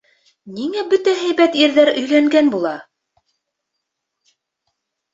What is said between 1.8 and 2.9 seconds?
өйләнгән була?!